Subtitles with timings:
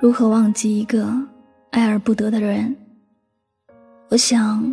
[0.00, 1.12] 如何忘记一个
[1.70, 2.76] 爱而不得的人？
[4.08, 4.72] 我想，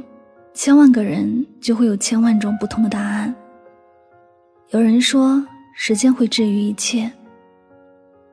[0.54, 3.34] 千万个人就会有千万种不同的答案。
[4.70, 5.44] 有人说，
[5.76, 7.12] 时间会治愈一切，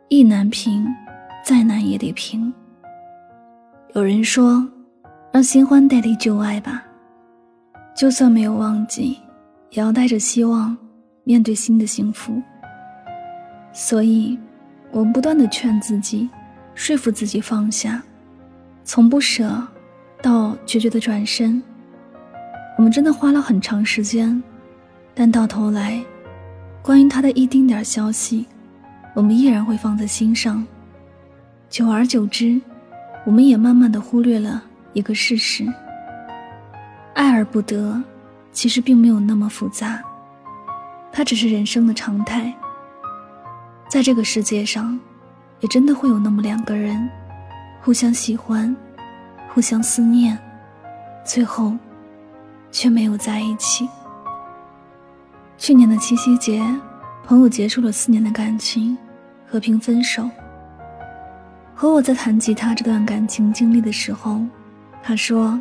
[0.09, 0.87] 意难平，
[1.43, 2.53] 再难也得平。
[3.95, 4.63] 有人说，
[5.33, 6.85] 让新欢代替旧爱吧，
[7.97, 9.19] 就算没有忘记，
[9.71, 10.77] 也要带着希望
[11.25, 12.35] 面对新的幸福。
[13.73, 14.39] 所以，
[14.91, 16.29] 我不断的劝自己。
[16.75, 18.03] 说服自己放下，
[18.85, 19.63] 从不舍
[20.23, 21.63] 到决绝的转身。
[22.77, 24.43] 我们真的花了很长时间，
[25.15, 26.03] 但到头来，
[26.83, 28.47] 关于他的一丁点消息，
[29.15, 30.67] 我们依然会放在心上。
[31.69, 32.61] 久而久之，
[33.25, 34.63] 我们也慢慢的忽略了
[34.95, 35.65] 一个事实：
[37.15, 38.03] 爱而不得，
[38.51, 40.03] 其实并没有那么复杂，
[41.13, 42.53] 它只是人生的常态。
[43.89, 44.99] 在这个世界上。
[45.63, 47.09] 也真的会有那么两个人，
[47.81, 48.77] 互相喜欢，
[49.55, 50.37] 互相思念，
[51.25, 51.73] 最后
[52.73, 53.89] 却没有在一起。
[55.57, 56.61] 去年的七夕节，
[57.25, 58.99] 朋友结束了四年的感情，
[59.47, 60.29] 和平分手。
[61.77, 64.41] 和我在谈及他这段感情经历的时候，
[65.01, 65.61] 他说：“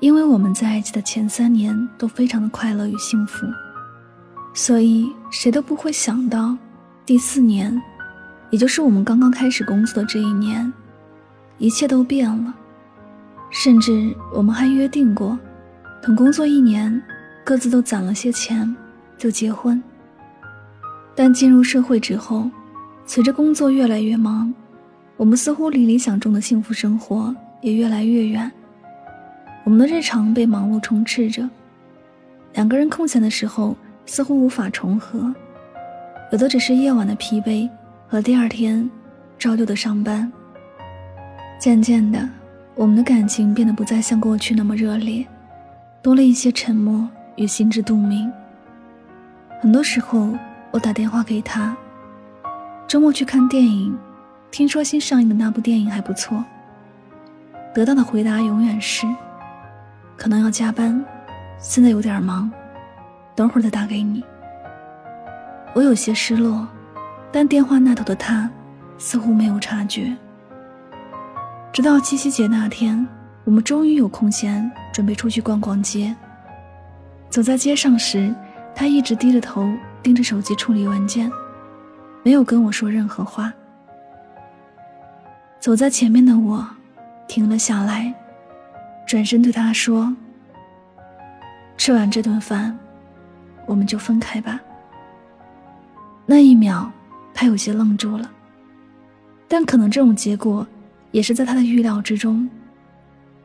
[0.00, 3.46] 因为我们在一起的前三年都非常的快乐与幸福，
[4.54, 6.56] 所以谁都不会想到
[7.06, 7.80] 第四年。”
[8.50, 10.72] 也就是我们刚刚开始工作的这一年，
[11.58, 12.54] 一切都变了，
[13.50, 15.38] 甚至我们还约定过，
[16.02, 17.02] 等工作一年，
[17.44, 18.74] 各自都攒了些钱，
[19.18, 19.82] 就结婚。
[21.14, 22.50] 但进入社会之后，
[23.04, 24.54] 随着工作越来越忙，
[25.16, 28.50] 我们似乎离理想中的幸福生活也越来越远。
[29.64, 31.46] 我们的日常被忙碌充斥着，
[32.54, 35.34] 两个人空闲的时候似乎无法重合，
[36.32, 37.68] 有的只是夜晚的疲惫。
[38.10, 38.88] 和第二天，
[39.38, 40.32] 照旧的上班。
[41.60, 42.26] 渐渐的，
[42.74, 45.26] 我们的感情变得不再像过去那么热烈，
[46.00, 47.06] 多了一些沉默
[47.36, 48.32] 与心知肚明。
[49.60, 50.30] 很多时候，
[50.70, 51.76] 我打电话给他，
[52.86, 53.94] 周末去看电影，
[54.50, 56.42] 听说新上映的那部电影还不错。
[57.74, 59.06] 得到的回答永远是：
[60.16, 61.04] 可能要加班，
[61.58, 62.50] 现在有点忙，
[63.34, 64.24] 等会儿再打给你。
[65.74, 66.66] 我有些失落。
[67.30, 68.48] 但电话那头的他，
[68.96, 70.16] 似乎没有察觉。
[71.72, 73.06] 直到七夕节那天，
[73.44, 76.14] 我们终于有空闲，准备出去逛逛街。
[77.28, 78.34] 走在街上时，
[78.74, 79.70] 他一直低着头
[80.02, 81.30] 盯着手机处理文件，
[82.24, 83.52] 没有跟我说任何话。
[85.60, 86.66] 走在前面的我，
[87.28, 88.12] 停了下来，
[89.06, 90.16] 转身对他说
[91.76, 92.76] ：“吃完这顿饭，
[93.66, 94.58] 我们就分开吧。”
[96.24, 96.90] 那一秒。
[97.40, 98.28] 他有些愣住了，
[99.46, 100.66] 但可能这种结果
[101.12, 102.50] 也是在他的预料之中，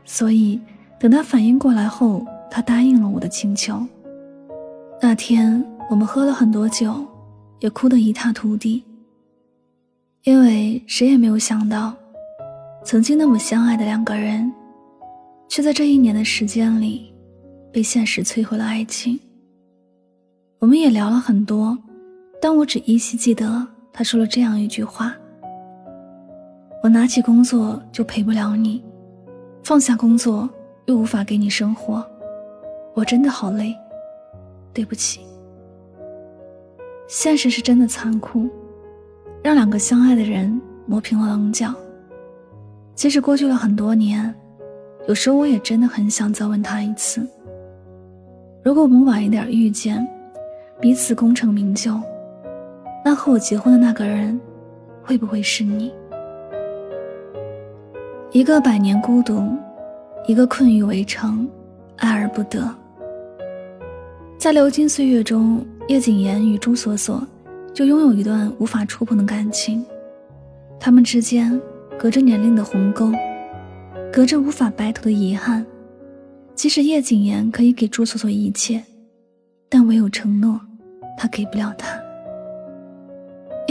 [0.03, 0.59] 所以
[0.99, 3.85] 等他反应过来后，他答应了我的请求。
[4.99, 7.05] 那天我们喝了很多酒，
[7.59, 8.83] 也哭得一塌涂地，
[10.23, 11.93] 因为谁也没有想到，
[12.83, 14.51] 曾经那么相爱的两个人，
[15.47, 17.13] 却在这一年的时间里，
[17.71, 19.19] 被现实摧毁了爱情。
[20.57, 21.77] 我们也聊了很多，
[22.41, 23.67] 但我只依稀记得。
[23.95, 25.15] 他说了这样一句话
[26.81, 28.83] ：“我拿起工作就陪不了你，
[29.63, 30.49] 放下工作
[30.85, 32.03] 又无法给你生活，
[32.95, 33.75] 我真的好累，
[34.73, 35.21] 对不起。”
[37.07, 38.49] 现实是真的残酷，
[39.43, 41.71] 让两个相爱的人磨平了棱角。
[42.95, 44.33] 即使过去了很多年，
[45.07, 47.21] 有时候我也真的很想再问他一次：
[48.63, 50.03] 如果我们晚一点遇见，
[50.79, 51.93] 彼此功成名就。
[53.15, 54.39] 和我结婚的那个人，
[55.03, 55.93] 会不会是你？
[58.31, 59.41] 一个百年孤独，
[60.27, 61.47] 一个困于围城，
[61.97, 62.67] 爱而不得。
[64.37, 67.25] 在流金岁月中，叶谨言与朱锁锁
[67.73, 69.85] 就拥有一段无法触碰的感情。
[70.79, 71.61] 他们之间
[71.97, 73.11] 隔着年龄的鸿沟，
[74.11, 75.65] 隔着无法白头的遗憾。
[76.55, 78.83] 即使叶谨言可以给朱锁锁一切，
[79.69, 80.59] 但唯有承诺，
[81.17, 82.02] 他给不了她。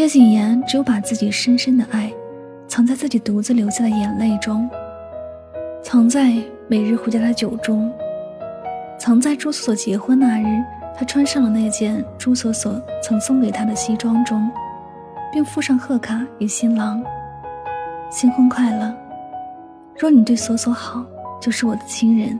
[0.02, 2.12] 叶谨言只有把自己深深的爱，
[2.66, 4.68] 藏在自己独自流下的眼泪中，
[5.80, 6.34] 藏在
[6.66, 7.88] 每日回家的酒中，
[8.98, 10.60] 藏在朱锁锁结婚那日，
[10.98, 14.50] 他穿上了那件朱锁锁曾送给他的西装中，
[15.32, 17.00] 并附上贺卡与新郎
[18.10, 18.92] ：“新婚快乐！
[19.96, 21.06] 若你对锁锁好，
[21.40, 22.36] 就是我的亲人；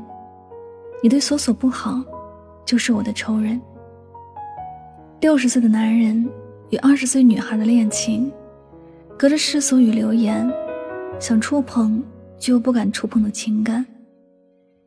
[1.00, 2.02] 你对锁锁不好，
[2.64, 3.62] 就是我的仇人。”
[5.22, 6.28] 六十岁的男人。
[6.72, 8.32] 与二十岁女孩的恋情，
[9.18, 10.50] 隔着世俗与流言，
[11.20, 12.02] 想触碰
[12.38, 13.84] 却又不敢触碰的情感。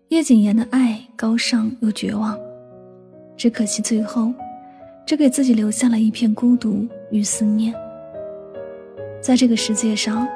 [0.07, 2.35] 叶谨言的爱高尚又绝望，
[3.37, 4.33] 只可惜最后，
[5.05, 7.71] 只给自己留下了一片孤独与思念。
[9.21, 10.27] 在这个世界上，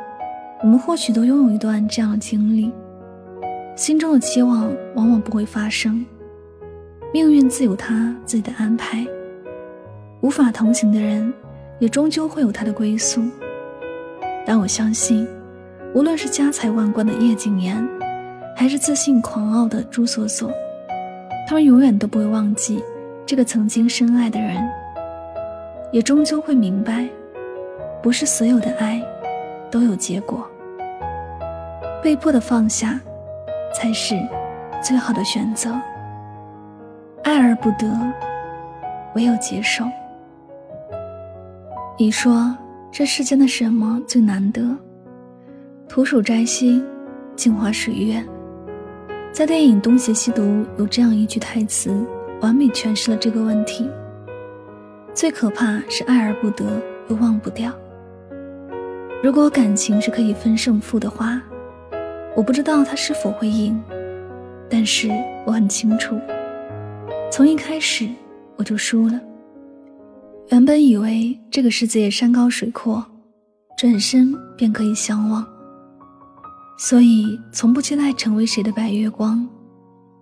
[0.62, 2.72] 我们或许都拥有一段这样的经历，
[3.76, 6.06] 心中的期望往往不会发生，
[7.12, 9.04] 命运自有他自己的安排。
[10.22, 11.34] 无法同行的人，
[11.80, 13.22] 也终究会有他的归宿。
[14.46, 15.28] 但我相信，
[15.94, 17.88] 无论是家财万贯的叶谨言。
[18.58, 20.52] 还是自信狂傲的朱锁锁，
[21.48, 22.84] 他们永远都不会忘记
[23.26, 24.62] 这个曾经深爱的人，
[25.94, 27.08] 也终究会明白，
[28.04, 29.02] 不是所有的爱
[29.72, 30.46] 都有结果，
[32.04, 33.00] 被迫的放下
[33.74, 34.14] 才是
[34.84, 35.72] 最好的选择。
[37.24, 37.90] 爱而不得，
[39.16, 39.86] 唯有接受。
[42.02, 42.56] 你说
[42.94, 44.74] 这世间的什么最难得？
[45.90, 46.82] 土鼠摘星，
[47.36, 48.24] 镜花水月。
[49.34, 50.42] 在电影《东邪西毒》
[50.78, 51.94] 有这样一句台词，
[52.40, 53.90] 完美诠释了这个问题。
[55.14, 57.70] 最可怕是爱而不得，又忘不掉。
[59.22, 61.42] 如果感情是可以分胜负的话，
[62.34, 63.78] 我不知道他是否会赢，
[64.70, 65.10] 但是
[65.46, 66.18] 我很清楚，
[67.30, 68.08] 从一开始
[68.56, 69.20] 我就输了。
[70.52, 73.06] 原本以为这个世界山高水阔，
[73.78, 75.46] 转身便可以相忘。
[76.76, 79.48] 所以，从不期待成为谁的白月光，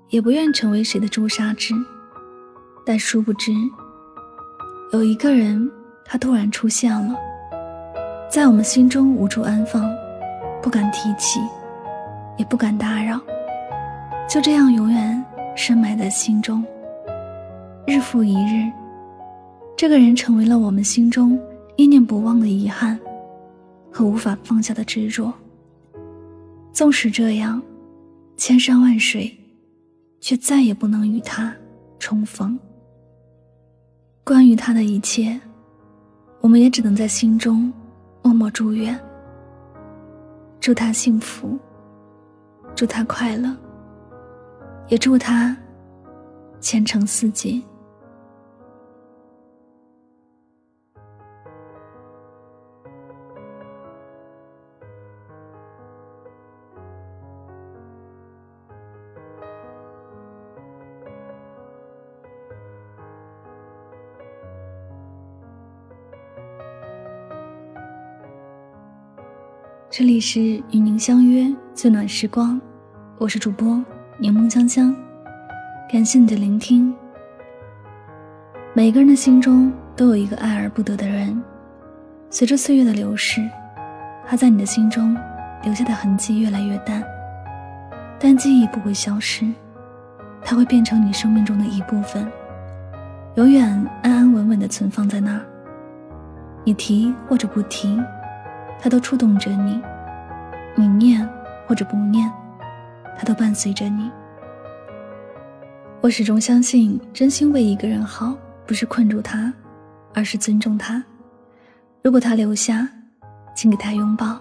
[0.09, 1.73] 也不愿成为谁的朱砂痣。
[2.85, 3.53] 但殊不知，
[4.91, 5.71] 有一个人，
[6.03, 7.15] 他突然出现了，
[8.29, 9.89] 在我们心中无处安放，
[10.61, 11.39] 不敢提起，
[12.37, 13.17] 也不敢打扰，
[14.29, 15.23] 就这样永远
[15.55, 16.61] 深埋在心中。
[17.85, 18.69] 日复一日，
[19.77, 21.39] 这个人成为了我们心中
[21.77, 22.99] 念念不忘的遗憾
[23.91, 25.31] 和无法放下的执着。
[26.73, 27.61] 纵使这样，
[28.35, 29.31] 千山万水，
[30.19, 31.55] 却再也不能与他
[31.99, 32.57] 重逢。
[34.23, 35.39] 关于他的一切，
[36.41, 37.71] 我们也只能在心中
[38.23, 38.99] 默默祝愿：
[40.59, 41.55] 祝他幸福，
[42.73, 43.55] 祝他快乐，
[44.87, 45.55] 也祝他
[46.59, 47.63] 前程似锦。
[69.97, 72.61] 这里是与您相约最暖时光，
[73.17, 73.83] 我是主播
[74.19, 74.95] 柠檬香香，
[75.91, 76.93] 感谢你的聆听。
[78.75, 81.41] 每个人的心中都有一个爱而不得的人，
[82.29, 83.41] 随着岁月的流逝，
[84.27, 85.17] 他在你的心中
[85.63, 87.03] 留下的痕迹越来越淡，
[88.19, 89.51] 但记忆不会消失，
[90.43, 92.31] 他会变成你生命中的一部分，
[93.33, 93.67] 永远
[94.03, 95.41] 安安稳稳的存放在那儿。
[96.63, 97.99] 你提或者不提。
[98.79, 99.81] 它都触动着你，
[100.75, 101.27] 你念
[101.67, 102.31] 或者不念，
[103.17, 104.11] 它都伴随着你。
[105.99, 108.35] 我始终相信，真心为一个人好，
[108.65, 109.51] 不是困住他，
[110.13, 111.03] 而是尊重他。
[112.03, 112.87] 如果他留下，
[113.55, 114.37] 请给他拥抱；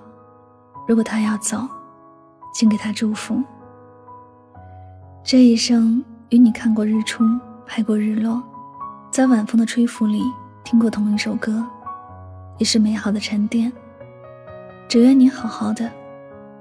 [0.86, 1.66] 如果他要走，
[2.54, 3.42] 请给他祝福。
[5.24, 7.24] 这一生与你看过日出，
[7.66, 8.40] 拍过日落，
[9.10, 10.22] 在晚风的吹拂里
[10.62, 11.64] 听过同一首歌，
[12.58, 13.72] 也是美好的沉淀。
[14.88, 15.90] 只愿你好好的，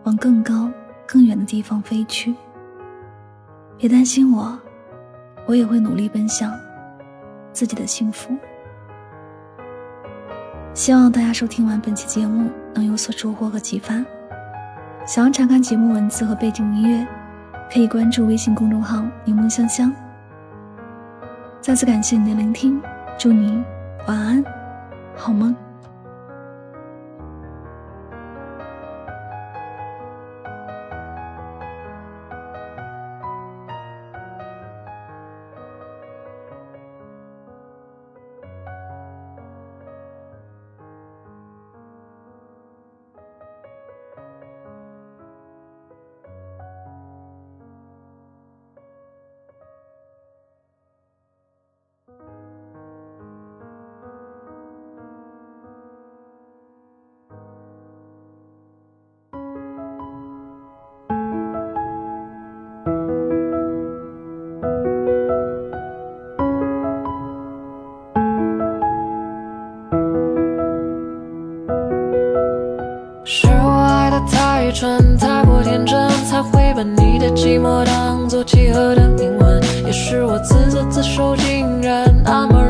[0.03, 0.69] 往更高、
[1.07, 2.33] 更远的地方飞去。
[3.77, 4.57] 别担心我，
[5.45, 6.51] 我也会努力奔向
[7.53, 8.35] 自己的幸福。
[10.73, 14.03] 希望大家收听完本期节目能有所收获和启发。
[15.05, 17.07] 想要查看节目文字和背景音乐，
[17.71, 19.93] 可以关注微信公众号“柠檬香香”。
[21.61, 22.81] 再次感谢你的聆听，
[23.19, 23.63] 祝你
[24.07, 24.43] 晚安，
[25.15, 25.55] 好梦。
[74.65, 79.61] 太蠢，太过天真，才会把你的寂寞当作契合的灵魂。
[79.85, 82.64] 也是我自作自受，竟然那么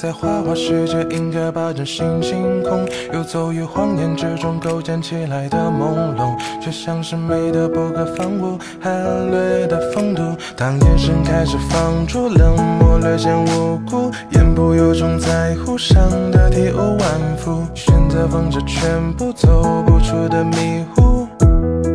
[0.00, 2.86] 在花花世界应该把真心清空。
[3.12, 10.22] 游走于谎言之中构建起来的朦胧，却像是美的不可方物，含略的风度。
[10.56, 21.26] 当眼神开始放逐冷漠，略显无辜，言不由衷，在乎伤的体无完肤，选择放着全部走不出的迷糊。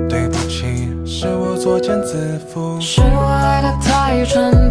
[0.10, 2.82] 对不起，是我作茧自缚。
[2.82, 4.70] 是我爱的太蠢，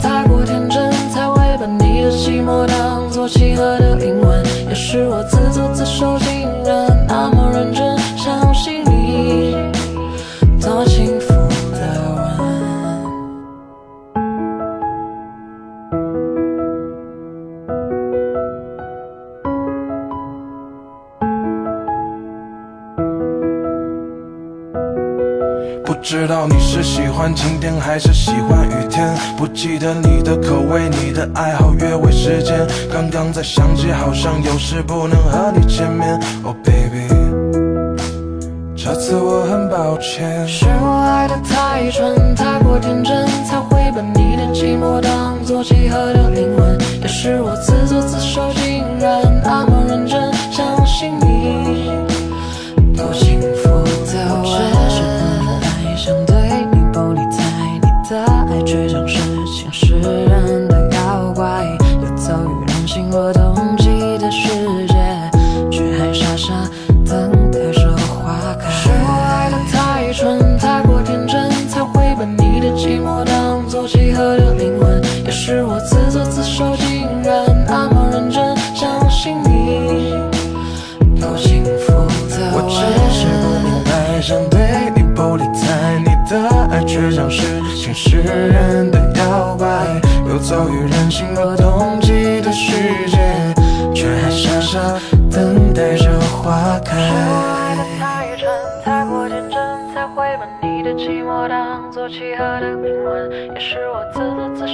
[25.85, 32.67] 不知道你是喜欢晴天还是喜欢雨天，不记得你的口味，你的爱好，约会时间。
[32.93, 36.21] 刚刚才想起，好像有事不能和你见面。
[36.45, 37.09] Oh baby，
[38.77, 40.47] 这次我很抱歉。
[40.47, 46.79] 是我爱的太蠢，太过天真，才会把你的寂寞当作契合的灵魂。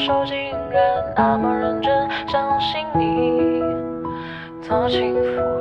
[0.08, 0.34] 手，竟
[0.70, 3.60] 然那么认真相信你，
[4.66, 5.57] 多幸福